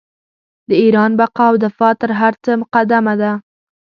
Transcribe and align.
د 0.69 0.71
ایران 0.83 1.11
بقا 1.19 1.45
او 1.51 1.55
دفاع 1.65 1.93
تر 2.01 2.11
هر 2.19 2.33
څه 2.43 2.51
مقدمه 2.61 3.13
ده. 3.21 3.31